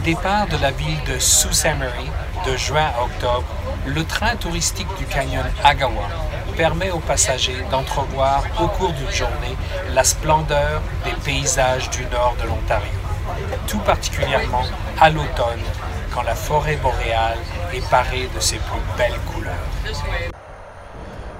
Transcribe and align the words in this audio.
Au 0.00 0.02
départ 0.02 0.46
de 0.46 0.56
la 0.62 0.70
ville 0.70 0.96
de 1.06 1.18
Sault 1.18 1.52
Ste. 1.52 1.76
Marie, 1.78 2.10
de 2.46 2.56
juin 2.56 2.86
à 2.96 3.02
octobre, 3.02 3.44
le 3.86 4.02
train 4.02 4.34
touristique 4.36 4.86
du 4.98 5.04
canyon 5.04 5.44
Agawa 5.62 6.08
permet 6.56 6.90
aux 6.90 7.00
passagers 7.00 7.62
d'entrevoir 7.70 8.42
au 8.62 8.68
cours 8.68 8.94
d'une 8.94 9.10
journée 9.10 9.54
la 9.92 10.02
splendeur 10.02 10.80
des 11.04 11.12
paysages 11.22 11.90
du 11.90 12.04
nord 12.04 12.34
de 12.42 12.48
l'Ontario, 12.48 12.98
tout 13.66 13.80
particulièrement 13.80 14.62
à 14.98 15.10
l'automne 15.10 15.60
quand 16.14 16.22
la 16.22 16.34
forêt 16.34 16.76
boréale 16.76 17.36
est 17.74 17.86
parée 17.90 18.30
de 18.34 18.40
ses 18.40 18.56
plus 18.56 18.80
belles 18.96 19.20
couleurs. 19.34 19.52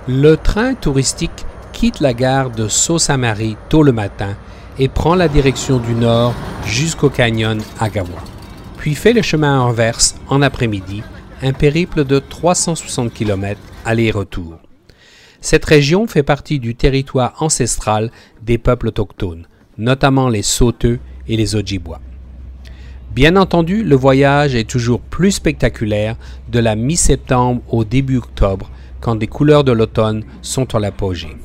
Le 0.06 0.36
train 0.36 0.74
touristique 0.74 1.46
quitte 1.72 2.00
la 2.00 2.12
gare 2.12 2.50
de 2.50 2.68
Sault-Saint-Marie 2.68 3.56
tôt 3.70 3.82
le 3.82 3.92
matin 3.92 4.34
et 4.78 4.88
prend 4.88 5.14
la 5.14 5.28
direction 5.28 5.78
du 5.78 5.94
nord 5.94 6.34
jusqu'au 6.66 7.08
canyon 7.08 7.62
Agawa, 7.80 8.20
puis 8.80 8.94
fait 8.94 9.12
le 9.12 9.20
chemin 9.20 9.60
inverse 9.60 10.14
en 10.28 10.40
après-midi, 10.40 11.02
un 11.42 11.52
périple 11.52 12.06
de 12.06 12.18
360 12.18 13.12
km 13.12 13.60
aller-retour. 13.84 14.58
Cette 15.42 15.66
région 15.66 16.06
fait 16.06 16.22
partie 16.22 16.58
du 16.58 16.74
territoire 16.74 17.34
ancestral 17.42 18.10
des 18.40 18.56
peuples 18.56 18.88
autochtones, 18.88 19.46
notamment 19.76 20.30
les 20.30 20.40
Sauteux 20.40 20.98
et 21.28 21.36
les 21.36 21.56
Ojibwa. 21.56 22.00
Bien 23.14 23.36
entendu, 23.36 23.84
le 23.84 23.96
voyage 23.96 24.54
est 24.54 24.68
toujours 24.68 25.00
plus 25.02 25.32
spectaculaire 25.32 26.16
de 26.50 26.58
la 26.58 26.74
mi-septembre 26.74 27.60
au 27.68 27.84
début 27.84 28.16
octobre, 28.16 28.70
quand 29.02 29.14
des 29.14 29.26
couleurs 29.26 29.64
de 29.64 29.72
l'automne 29.72 30.24
sont 30.40 30.74
à 30.74 30.78
l'apogée. 30.78 31.36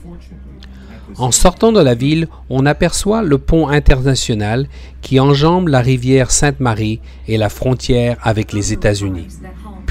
En 1.18 1.32
sortant 1.32 1.72
de 1.72 1.80
la 1.80 1.96
ville, 1.96 2.28
on 2.50 2.66
aperçoit 2.66 3.24
le 3.24 3.38
pont 3.38 3.68
international 3.70 4.68
qui 5.02 5.20
enjambe 5.20 5.68
la 5.68 5.80
rivière 5.80 6.32
Sainte-Marie 6.32 7.00
et 7.28 7.38
la 7.38 7.50
frontière 7.50 8.18
avec 8.22 8.54
les 8.54 8.74
États-Unis 8.74 9.28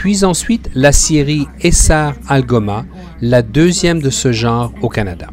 puis 0.04 0.22
ensuite 0.22 0.70
la 0.74 0.92
scierie 0.92 1.46
Essar 1.62 2.12
Algoma, 2.28 2.84
la 3.22 3.40
deuxième 3.40 4.02
de 4.02 4.10
ce 4.10 4.32
genre 4.32 4.70
au 4.82 4.90
Canada. 4.90 5.28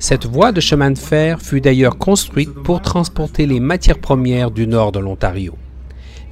Cette 0.00 0.26
voie 0.26 0.50
de 0.50 0.60
chemin 0.60 0.90
de 0.90 0.98
fer 0.98 1.40
fut 1.40 1.60
d'ailleurs 1.60 1.96
construite 1.96 2.52
pour 2.52 2.82
transporter 2.82 3.46
les 3.46 3.60
matières 3.60 4.00
premières 4.00 4.50
du 4.50 4.66
nord 4.66 4.90
de 4.90 4.98
l'Ontario. 4.98 5.54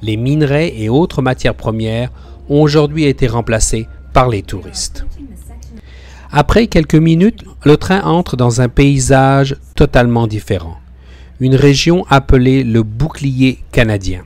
Les 0.01 0.17
minerais 0.17 0.73
et 0.75 0.89
autres 0.89 1.21
matières 1.21 1.55
premières 1.55 2.11
ont 2.49 2.61
aujourd'hui 2.61 3.05
été 3.05 3.27
remplacés 3.27 3.87
par 4.11 4.27
les 4.27 4.43
touristes. 4.43 5.05
Après 6.35 6.65
quelques 6.65 6.95
minutes, 6.95 7.43
le 7.63 7.77
train 7.77 8.01
entre 8.01 8.35
dans 8.37 8.59
un 8.59 8.67
paysage 8.67 9.55
totalement 9.75 10.25
différent, 10.25 10.79
une 11.39 11.53
région 11.53 12.07
appelée 12.09 12.63
le 12.63 12.81
bouclier 12.81 13.59
canadien 13.71 14.23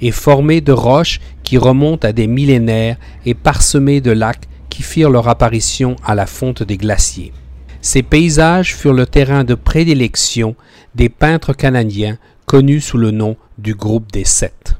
est 0.00 0.12
formé 0.12 0.62
de 0.62 0.72
roches 0.72 1.20
qui 1.42 1.58
remontent 1.58 2.08
à 2.08 2.12
des 2.12 2.26
millénaires 2.26 2.96
et 3.26 3.34
parsemé 3.34 4.00
de 4.00 4.12
lacs 4.12 4.48
qui 4.70 4.82
firent 4.82 5.10
leur 5.10 5.28
apparition 5.28 5.96
à 6.06 6.14
la 6.14 6.24
fonte 6.24 6.62
des 6.62 6.78
glaciers. 6.78 7.34
Ces 7.82 8.02
paysages 8.02 8.74
furent 8.74 8.94
le 8.94 9.04
terrain 9.04 9.44
de 9.44 9.54
prédilection 9.54 10.56
des 10.94 11.10
peintres 11.10 11.52
canadiens 11.52 12.16
connus 12.46 12.80
sous 12.80 12.96
le 12.96 13.10
nom 13.10 13.36
du 13.58 13.74
groupe 13.74 14.10
des 14.10 14.24
Sept. 14.24 14.76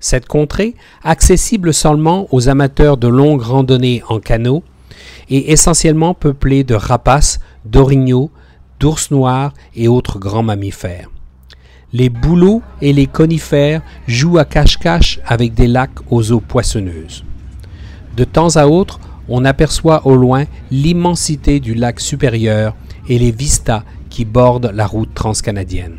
Cette 0.00 0.26
contrée, 0.26 0.74
accessible 1.04 1.74
seulement 1.74 2.28
aux 2.30 2.48
amateurs 2.48 2.96
de 2.96 3.08
longues 3.08 3.42
randonnées 3.42 4.02
en 4.08 4.18
canot, 4.18 4.64
est 5.30 5.50
essentiellement 5.50 6.14
peuplée 6.14 6.64
de 6.64 6.74
rapaces, 6.74 7.40
d'orignaux, 7.64 8.30
d'ours 8.80 9.10
noirs 9.10 9.52
et 9.74 9.88
autres 9.88 10.18
grands 10.18 10.42
mammifères. 10.42 11.10
Les 11.92 12.08
bouleaux 12.08 12.62
et 12.80 12.92
les 12.92 13.06
conifères 13.06 13.82
jouent 14.06 14.38
à 14.38 14.44
cache-cache 14.44 15.20
avec 15.26 15.54
des 15.54 15.66
lacs 15.66 16.00
aux 16.10 16.32
eaux 16.32 16.40
poissonneuses. 16.40 17.24
De 18.16 18.24
temps 18.24 18.56
à 18.56 18.66
autre, 18.66 18.98
on 19.28 19.44
aperçoit 19.44 20.06
au 20.06 20.16
loin 20.16 20.44
l'immensité 20.70 21.60
du 21.60 21.74
lac 21.74 22.00
supérieur 22.00 22.74
et 23.08 23.18
les 23.18 23.30
vistas 23.30 23.84
qui 24.10 24.24
bordent 24.24 24.72
la 24.74 24.86
route 24.86 25.12
transcanadienne. 25.14 25.98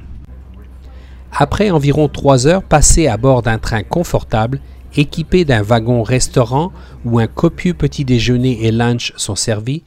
Après 1.35 1.71
environ 1.71 2.07
trois 2.09 2.45
heures 2.47 2.63
passées 2.63 3.07
à 3.07 3.17
bord 3.17 3.41
d'un 3.41 3.57
train 3.57 3.83
confortable, 3.83 4.59
équipé 4.95 5.45
d'un 5.45 5.61
wagon-restaurant 5.61 6.71
où 7.05 7.19
un 7.19 7.27
copieux 7.27 7.73
petit 7.73 8.05
déjeuner 8.05 8.65
et 8.65 8.71
lunch 8.71 9.13
sont 9.17 9.35
servis, 9.35 9.83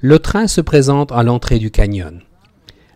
le 0.00 0.18
train 0.18 0.46
se 0.46 0.60
présente 0.60 1.12
à 1.12 1.22
l'entrée 1.22 1.58
du 1.58 1.70
canyon. 1.70 2.20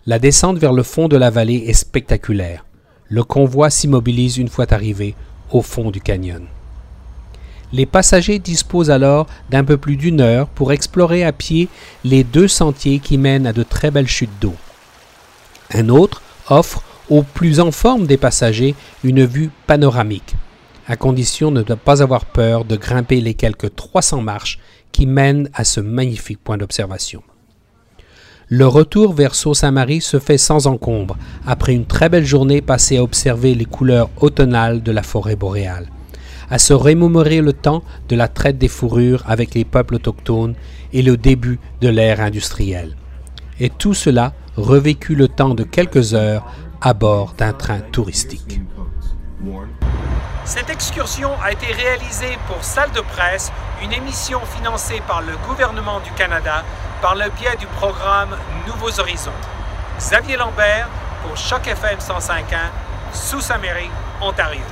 La 0.07 0.19
descente 0.19 0.59
vers 0.59 0.73
le 0.73 0.83
fond 0.83 1.09
de 1.09 1.17
la 1.17 1.31
vallée 1.31 1.65
est 1.67 1.73
spectaculaire. 1.73 2.65
Le 3.09 3.25
convoi 3.25 3.71
s'immobilise 3.71 4.39
une 4.39 4.49
fois 4.49 4.73
arrivé 4.73 5.15
au 5.51 5.63
fond 5.63 5.91
du 5.91 6.01
canyon. 6.01 6.47
Les 7.73 7.87
passagers 7.87 8.39
disposent 8.39 8.91
alors 8.91 9.27
d'un 9.51 9.65
peu 9.65 9.77
plus 9.77 9.97
d'une 9.97 10.21
heure 10.21 10.47
pour 10.49 10.73
explorer 10.73 11.25
à 11.25 11.33
pied 11.33 11.69
les 12.05 12.23
deux 12.23 12.49
sentiers 12.49 13.01
qui 13.01 13.19
mènent 13.19 13.47
à 13.47 13.53
de 13.53 13.63
très 13.63 13.91
belles 13.91 14.09
chutes 14.09 14.39
d'eau. 14.41 14.55
Un 15.73 15.89
autre 15.89 16.23
offre 16.49 16.83
aux 17.11 17.23
plus 17.23 17.61
en 17.61 17.73
forme 17.73 18.07
des 18.07 18.17
passagers 18.17 18.75
une 19.03 19.25
vue 19.25 19.51
panoramique, 19.67 20.37
à 20.87 20.97
condition 20.97 21.51
de 21.51 21.65
ne 21.69 21.75
pas 21.75 22.03
avoir 22.03 22.25
peur 22.27 22.65
de 22.65 22.77
grimper 22.77 23.21
les 23.21 23.35
quelques 23.35 23.75
300 23.75 24.21
marches 24.21 24.59
qui 24.93 25.07
mènent 25.07 25.49
à 25.55 25.65
ce 25.65 25.81
magnifique 25.81 26.43
point 26.43 26.59
d'observation. 26.59 27.23
Le 28.49 28.67
retour 28.67 29.15
vers 29.15 29.35
Sault-Saint-Marie 29.35 30.03
se 30.03 30.19
fait 30.19 30.39
sans 30.39 30.67
encombre, 30.67 31.17
après 31.47 31.75
une 31.75 31.87
très 31.87 32.11
belle 32.11 32.27
journée 32.27 32.61
passée 32.61 32.99
à 32.99 33.03
observer 33.03 33.55
les 33.55 33.65
couleurs 33.65 34.11
automnales 34.21 34.83
de 34.83 34.93
la 34.93 35.03
forêt 35.03 35.35
boréale, 35.35 35.89
à 36.51 36.59
se 36.59 36.75
remémorer 36.75 37.41
le 37.41 37.55
temps 37.55 37.83
de 38.09 38.17
la 38.17 38.29
traite 38.29 38.59
des 38.59 38.69
fourrures 38.69 39.25
avec 39.27 39.55
les 39.55 39.65
peuples 39.65 39.95
autochtones 39.95 40.55
et 40.93 41.01
le 41.01 41.17
début 41.17 41.59
de 41.81 41.89
l'ère 41.89 42.21
industrielle. 42.21 42.97
Et 43.61 43.71
tout 43.71 43.95
cela 43.95 44.35
revécu 44.57 45.15
le 45.15 45.29
temps 45.29 45.55
de 45.55 45.65
quelques 45.65 46.13
heures 46.13 46.45
à 46.81 46.93
bord 46.93 47.35
d'un 47.39 47.55
train 47.55 47.81
touristique. 47.93 48.61
Cette 50.45 50.71
excursion 50.71 51.31
a 51.43 51.53
été 51.53 51.73
réalisée 51.73 52.39
pour 52.47 52.63
Salle 52.63 52.93
de 52.93 53.01
presse, 53.01 53.51
une 53.83 53.93
émission 53.93 54.41
financée 54.41 55.03
par 55.07 55.23
le 55.23 55.37
gouvernement 55.49 56.01
du 56.01 56.11
Canada 56.13 56.63
par 57.01 57.15
le 57.15 57.29
biais 57.31 57.57
du 57.57 57.67
programme 57.67 58.37
Nouveaux 58.67 58.99
Horizons. 58.99 59.31
Xavier 59.99 60.37
Lambert 60.37 60.89
pour 61.23 61.37
Choc 61.37 61.67
FM 61.67 61.99
105.1, 61.99 62.43
sous 63.13 63.41
Ontario. 64.21 64.63